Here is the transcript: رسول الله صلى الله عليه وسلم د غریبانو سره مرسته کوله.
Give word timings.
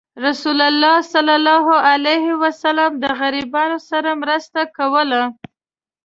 رسول 0.25 0.61
الله 0.61 1.01
صلى 1.01 1.35
الله 1.39 1.63
عليه 1.89 2.25
وسلم 2.41 2.91
د 3.03 3.05
غریبانو 3.19 3.77
سره 3.89 4.09
مرسته 4.23 4.61
کوله. 4.77 5.23